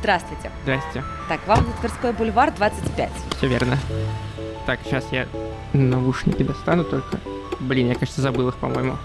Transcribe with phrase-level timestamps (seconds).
[0.00, 0.50] Здравствуйте.
[0.62, 1.04] Здрасте.
[1.28, 3.10] Так, вам на Тверской бульвар 25.
[3.36, 3.76] Все верно.
[4.66, 5.26] Так, сейчас я
[5.72, 7.18] наушники достану только.
[7.60, 8.96] Блин, я, кажется, забыл их, по-моему.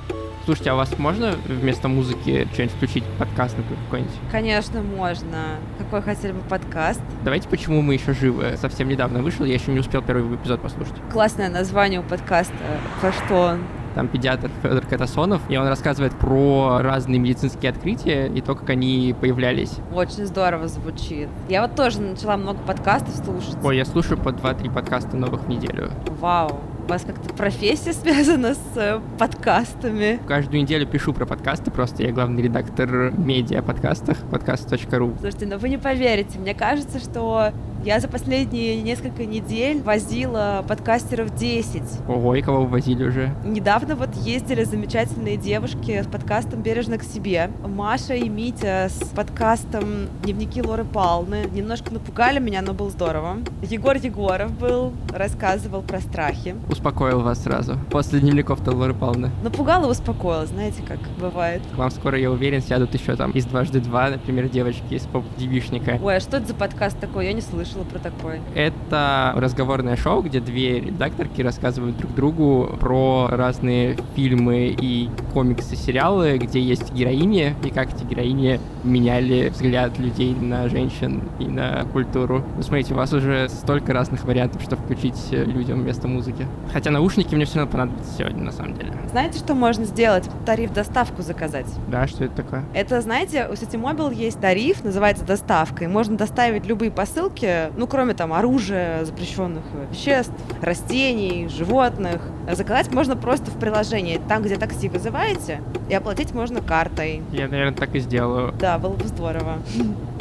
[0.45, 4.13] Слушайте, а у вас можно вместо музыки что-нибудь включить, подкаст, например, какой-нибудь?
[4.31, 5.57] Конечно, можно.
[5.79, 7.01] Какой хотели бы подкаст?
[7.23, 8.55] Давайте «Почему мы еще живы».
[8.57, 10.93] Совсем недавно вышел, я еще не успел первый эпизод послушать.
[11.11, 12.53] Классное название у подкаста.
[13.01, 13.63] Про что он?
[13.95, 19.15] Там педиатр Федор Катасонов, и он рассказывает про разные медицинские открытия и то, как они
[19.19, 19.71] появлялись.
[19.93, 21.29] Очень здорово звучит.
[21.47, 23.55] Я вот тоже начала много подкастов слушать.
[23.63, 25.91] Ой, я слушаю по 2-3 подкаста новых в неделю.
[26.19, 26.59] Вау.
[26.85, 30.19] У вас как-то профессия связана с э, подкастами?
[30.27, 35.15] Каждую неделю пишу про подкасты, просто я главный редактор медиа подкастах, подкаст.ру.
[35.19, 37.53] Слушайте, ну вы не поверите, мне кажется, что
[37.85, 41.83] я за последние несколько недель возила подкастеров 10.
[42.07, 43.35] Ого, и кого вы возили уже?
[43.45, 47.51] Недавно вот ездили замечательные девушки с подкастом «Бережно к себе».
[47.63, 51.45] Маша и Митя с подкастом «Дневники Лоры Палны».
[51.53, 53.37] Немножко напугали меня, но было здорово.
[53.61, 56.55] Егор Егоров был, рассказывал про страхи.
[56.67, 57.77] Успокоил вас сразу.
[57.91, 59.29] После дневников-то Лоры Павловны.
[59.43, 61.61] Напугал и успокоил, знаете, как бывает.
[61.75, 65.99] К вам скоро, я уверен, сядут еще там из дважды два, например, девочки из поп-девишника.
[66.01, 67.25] Ой, а что это за подкаст такой?
[67.25, 68.39] Я не слышала про такой.
[68.53, 76.37] Это разговорное шоу, где две редакторки рассказывают друг другу про разные фильмы и комиксы, сериалы,
[76.37, 82.43] где есть героини, и как эти героини меняли взгляд людей на женщин и на культуру.
[82.55, 86.47] Ну, смотрите, у вас уже столько разных вариантов, что включить людям вместо музыки.
[86.71, 88.93] Хотя наушники мне все равно понадобятся сегодня, на самом деле.
[89.09, 90.29] Знаете, что можно сделать?
[90.45, 91.67] Тариф доставку заказать.
[91.87, 92.63] Да, что это такое?
[92.73, 98.13] Это, знаете, у Ситимобил есть тариф, называется доставка, и можно доставить любые посылки ну, кроме
[98.13, 104.19] там оружия, запрещенных веществ, растений, животных, заказать можно просто в приложении.
[104.27, 107.21] Там, где такси вызываете, и оплатить можно картой.
[107.31, 108.53] Я, наверное, так и сделаю.
[108.59, 109.59] Да, было бы здорово.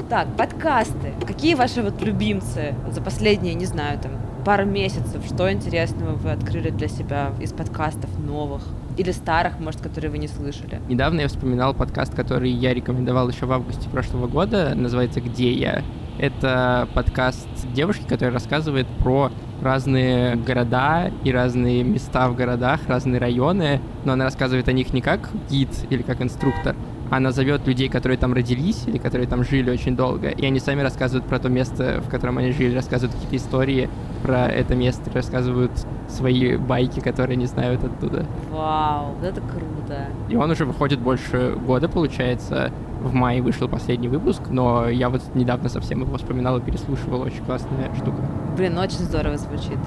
[0.08, 1.12] Так, подкасты.
[1.26, 4.12] Какие ваши вот любимцы за последние, не знаю, там,
[4.44, 5.24] пару месяцев?
[5.26, 8.62] Что интересного вы открыли для себя из подкастов новых?
[8.98, 10.80] Или старых, может, которые вы не слышали?
[10.88, 14.74] Недавно я вспоминал подкаст, который я рекомендовал еще в августе прошлого года.
[14.74, 15.82] Называется «Где я?».
[16.18, 23.80] Это подкаст девушки, которая рассказывает про разные города и разные места в городах, разные районы,
[24.04, 26.76] но она рассказывает о них не как гид или как инструктор,
[27.10, 30.82] она зовет людей, которые там родились или которые там жили очень долго, и они сами
[30.82, 33.88] рассказывают про то место, в котором они жили, рассказывают какие-то истории
[34.22, 35.72] про это место, рассказывают
[36.08, 38.26] свои байки, которые не знают оттуда.
[38.50, 40.06] Вау, это круто.
[40.28, 42.72] И он уже выходит больше года, получается.
[43.04, 47.20] В мае вышел последний выпуск, но я вот недавно совсем его вспоминал и переслушивал.
[47.20, 48.16] Очень классная штука.
[48.56, 49.78] Блин, очень здорово звучит.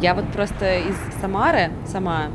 [0.00, 2.28] Я вот просто из Самары сама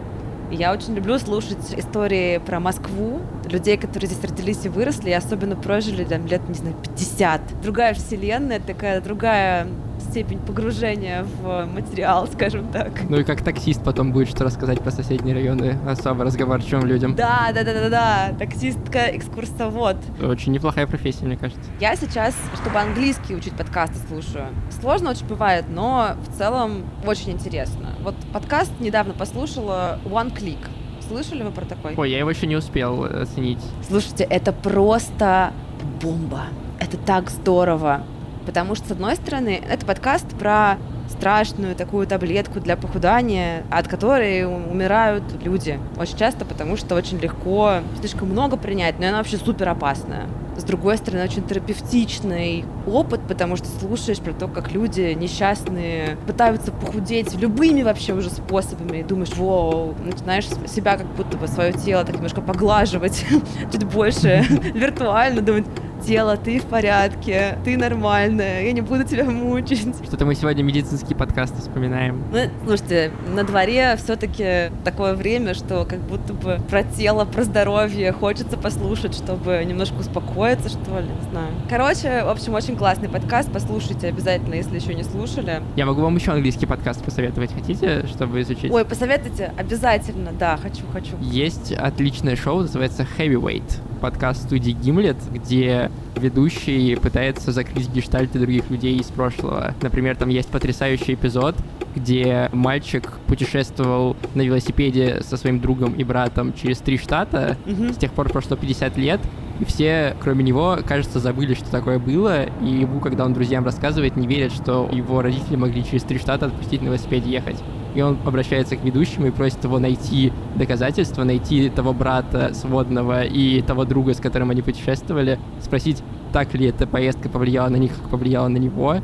[0.52, 5.56] я очень люблю слушать истории про Москву, людей, которые здесь родились и выросли, и особенно
[5.56, 7.62] прожили там лет, не знаю, 50.
[7.62, 9.68] Другая вселенная, такая другая
[10.10, 12.92] степень погружения в материал, скажем так.
[13.10, 17.16] Ну и как таксист потом будет что рассказать про соседние районы особо разговорчивым людям.
[17.16, 18.36] Да, да, да, да, да.
[18.38, 19.98] Таксистка, экскурсовод.
[20.22, 21.62] Очень неплохая профессия, мне кажется.
[21.80, 24.48] Я сейчас, чтобы английский учить, подкасты слушаю.
[24.81, 27.89] Сложно очень бывает, но в целом очень интересно.
[28.04, 30.60] Вот подкаст недавно послушала One Click.
[31.08, 31.96] Слышали вы про такой?
[31.98, 33.60] Ой, я его еще не успел оценить.
[33.88, 35.54] Слушайте, это просто
[36.02, 36.44] бомба.
[36.80, 38.04] Это так здорово.
[38.46, 40.78] Потому что, с одной стороны, это подкаст про
[41.09, 45.80] страшную такую таблетку для похудания, от которой умирают люди.
[45.97, 50.28] Очень часто, потому что очень легко, слишком много принять, но она вообще супер опасная.
[50.58, 56.72] С другой стороны, очень терапевтичный опыт, потому что слушаешь про то, как люди несчастные пытаются
[56.72, 62.03] похудеть любыми вообще уже способами, и думаешь, воу, начинаешь себя как будто бы свое тело
[62.03, 63.25] так немножко поглаживать
[63.72, 65.66] чуть больше виртуально, думать,
[66.00, 69.96] тело, ты в порядке, ты нормальная, я не буду тебя мучить.
[70.06, 72.24] Что-то мы сегодня медицинские подкасты вспоминаем.
[72.32, 78.12] Ну, слушайте, на дворе все-таки такое время, что как будто бы про тело, про здоровье
[78.12, 81.50] хочется послушать, чтобы немножко успокоиться, что ли, не знаю.
[81.69, 85.62] Короче, в общем, очень классный подкаст, послушайте обязательно, если еще не слушали.
[85.75, 88.72] Я могу вам еще английский подкаст посоветовать, хотите, чтобы изучить?
[88.72, 91.16] Ой, посоветуйте, обязательно, да, хочу, хочу.
[91.19, 98.98] Есть отличное шоу, называется Heavyweight подкаст студии Гимлет, где ведущий пытается закрыть гештальты других людей
[98.98, 99.74] из прошлого.
[99.81, 101.56] Например, там есть потрясающий эпизод,
[101.96, 107.57] где мальчик путешествовал на велосипеде со своим другом и братом через три штата.
[107.66, 107.94] Mm-hmm.
[107.94, 109.19] С тех пор прошло 50 лет,
[109.60, 114.16] и все, кроме него, кажется, забыли, что такое было, и ему, когда он друзьям рассказывает,
[114.16, 117.57] не верят, что его родители могли через три штата отпустить на велосипеде ехать.
[117.95, 123.62] И он обращается к ведущему и просит его найти доказательства, найти того брата сводного и
[123.62, 126.03] того друга, с которым они путешествовали, спросить,
[126.33, 128.97] так ли эта поездка повлияла на них, как повлияла на него.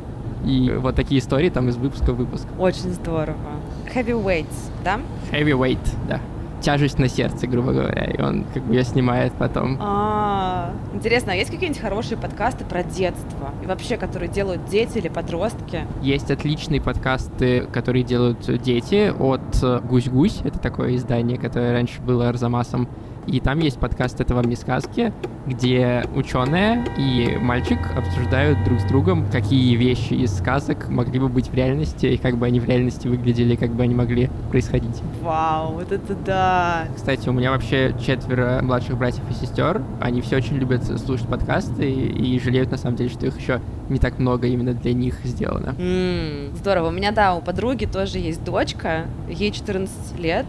[0.44, 2.46] И вот такие истории там из выпуска в выпуск.
[2.58, 3.36] Очень здорово.
[3.94, 5.00] Heavyweights, да?
[5.32, 5.78] Heavyweight,
[6.08, 6.20] да
[6.66, 9.78] тяжесть на сердце, грубо говоря, и он как бы ее снимает потом.
[9.80, 13.52] А, интересно, а есть какие-нибудь хорошие подкасты про детство?
[13.62, 15.86] И вообще, которые делают дети или подростки?
[16.02, 20.40] Есть отличные подкасты, которые делают дети от Гусь-Гусь.
[20.42, 22.88] Это такое издание, которое раньше было Арзамасом.
[23.28, 25.12] И там есть подкаст «Это вам не сказки»,
[25.46, 31.48] где ученые и мальчик обсуждают друг с другом, какие вещи из сказок могли бы быть
[31.48, 35.02] в реальности, и как бы они в реальности выглядели, как бы они могли происходить.
[35.22, 36.55] Вау, вот это да!
[36.94, 39.82] Кстати, у меня вообще четверо младших братьев и сестер.
[40.00, 43.60] Они все очень любят слушать подкасты и, и жалеют, на самом деле, что их еще
[43.88, 45.74] не так много именно для них сделано.
[45.78, 46.88] Mm, здорово.
[46.88, 50.46] У меня, да, у подруги тоже есть дочка, ей 14 лет,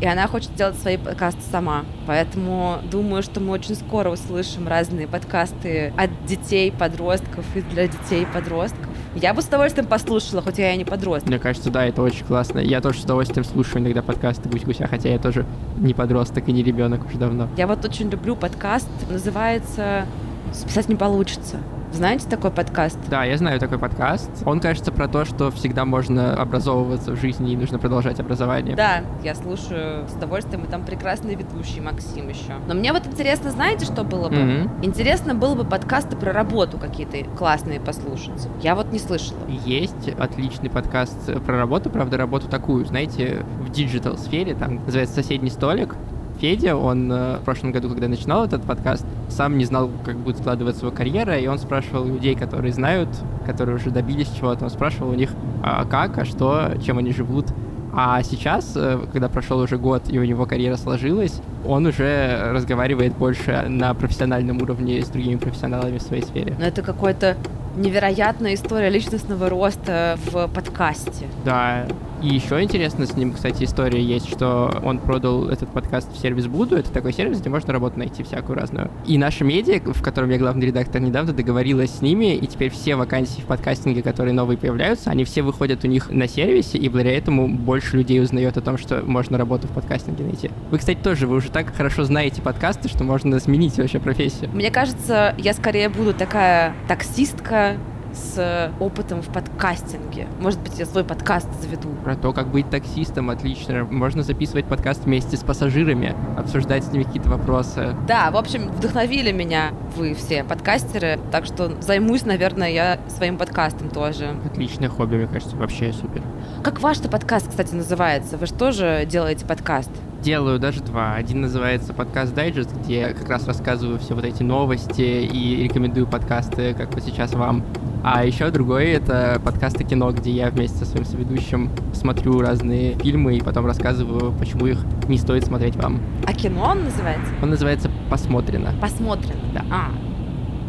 [0.00, 1.84] и она хочет делать свои подкасты сама.
[2.06, 8.26] Поэтому думаю, что мы очень скоро услышим разные подкасты от детей, подростков и для детей,
[8.32, 8.89] подростков.
[9.14, 11.28] Я бы с удовольствием послушала, хоть я и не подросток.
[11.28, 12.60] Мне кажется, да, это очень классно.
[12.60, 15.46] Я тоже с удовольствием слушаю иногда подкасты «Гусь-гуся», хотя я тоже
[15.78, 17.48] не подросток и не ребенок уже давно.
[17.56, 20.06] Я вот очень люблю подкаст, называется
[20.52, 21.58] «Списать не получится».
[21.92, 22.98] Знаете такой подкаст?
[23.08, 24.30] Да, я знаю такой подкаст.
[24.46, 28.76] Он, кажется, про то, что всегда можно образовываться в жизни и нужно продолжать образование.
[28.76, 32.54] Да, я слушаю с удовольствием, и там прекрасный ведущий Максим еще.
[32.68, 34.36] Но мне вот интересно, знаете, что было бы?
[34.36, 34.84] Mm-hmm.
[34.84, 38.48] Интересно было бы подкасты про работу какие-то классные послушать.
[38.62, 39.40] Я вот не слышала.
[39.66, 45.50] Есть отличный подкаст про работу, правда, работу такую, знаете, в digital сфере, там называется «Соседний
[45.50, 45.96] столик»,
[46.40, 50.38] Федя, он э, в прошлом году, когда начинал этот подкаст, сам не знал, как будет
[50.38, 53.08] складываться его карьера, и он спрашивал людей, которые знают,
[53.46, 55.30] которые уже добились чего-то, он спрашивал у них,
[55.62, 57.46] а как, а что, чем они живут.
[57.92, 63.16] А сейчас, э, когда прошел уже год и у него карьера сложилась, он уже разговаривает
[63.16, 66.54] больше на профессиональном уровне с другими профессионалами в своей сфере.
[66.58, 67.36] Но это какой-то
[67.76, 71.26] невероятная история личностного роста в подкасте.
[71.44, 71.86] Да,
[72.22, 76.48] и еще интересно с ним, кстати, история есть, что он продал этот подкаст в сервис
[76.48, 76.76] Буду.
[76.76, 78.90] Это такой сервис, где можно работу найти всякую разную.
[79.06, 82.94] И наша медиа, в котором я главный редактор, недавно договорилась с ними, и теперь все
[82.96, 87.16] вакансии в подкастинге, которые новые появляются, они все выходят у них на сервисе, и благодаря
[87.16, 90.50] этому больше людей узнает о том, что можно работу в подкастинге найти.
[90.70, 94.50] Вы, кстати, тоже, вы уже так хорошо знаете подкасты, что можно сменить вообще профессию.
[94.52, 100.26] Мне кажется, я скорее буду такая таксистка, пока с опытом в подкастинге.
[100.40, 101.90] Может быть, я свой подкаст заведу.
[102.04, 103.84] Про то, как быть таксистом, отлично.
[103.84, 107.94] Можно записывать подкаст вместе с пассажирами, обсуждать с ними какие-то вопросы.
[108.06, 113.90] Да, в общем, вдохновили меня вы все подкастеры, так что займусь, наверное, я своим подкастом
[113.90, 114.36] тоже.
[114.44, 116.22] Отличное хобби, мне кажется, вообще супер.
[116.62, 118.36] Как ваш-то подкаст, кстати, называется?
[118.36, 119.90] Вы же тоже делаете подкаст?
[120.22, 121.14] Делаю даже два.
[121.14, 126.06] Один называется подкаст Дайджест, где я как раз рассказываю все вот эти новости и рекомендую
[126.06, 127.64] подкасты, как вот сейчас вам.
[128.02, 133.36] А еще другой— это подкасты кино, где я вместе со своим соведущим смотрю разные фильмы
[133.36, 136.00] и потом рассказываю, почему их не стоит смотреть вам.
[136.26, 137.32] А кино он называется?
[137.42, 138.72] Он называется «Посмотрено».
[138.80, 139.40] «Посмотрено».
[139.52, 139.64] Да.
[139.70, 139.90] А,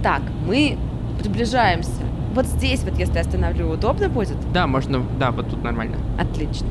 [0.04, 0.78] так, мы
[1.22, 2.04] приближаемся.
[2.34, 4.38] Вот здесь вот, если остановлю, удобно будет?
[4.54, 5.98] Да, можно, да, вот тут нормально.
[6.20, 6.68] Отлично.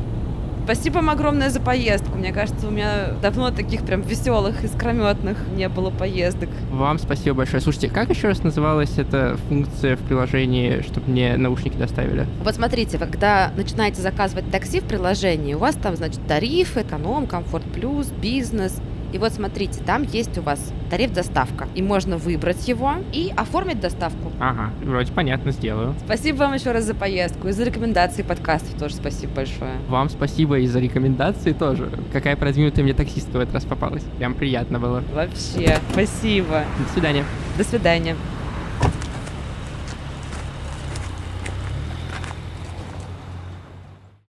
[0.72, 2.16] Спасибо вам огромное за поездку.
[2.16, 6.48] Мне кажется, у меня давно таких прям веселых, искрометных не было поездок.
[6.70, 7.60] Вам спасибо большое.
[7.60, 12.24] Слушайте, как еще раз называлась эта функция в приложении, чтобы мне наушники доставили?
[12.44, 17.64] Вот смотрите, когда начинаете заказывать такси в приложении, у вас там, значит, тарифы, эконом, комфорт
[17.64, 18.80] плюс, бизнес–
[19.12, 21.68] и вот смотрите, там есть у вас тариф доставка.
[21.74, 24.32] И можно выбрать его и оформить доставку.
[24.38, 25.94] Ага, вроде понятно, сделаю.
[26.04, 29.72] Спасибо вам еще раз за поездку и за рекомендации подкастов тоже спасибо большое.
[29.88, 31.90] Вам спасибо и за рекомендации тоже.
[32.12, 34.02] Какая продвинутая мне таксистка в этот раз попалась.
[34.18, 35.02] Прям приятно было.
[35.12, 36.64] Вообще, спасибо.
[36.78, 37.24] До свидания.
[37.58, 38.16] До свидания.